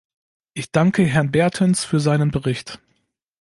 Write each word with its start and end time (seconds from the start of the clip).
Ich 0.55 0.71
danke 0.71 1.03
Herrn 1.05 1.29
Bertens 1.29 1.85
für 1.85 1.99
seinen 1.99 2.31
Bericht. 2.31 2.79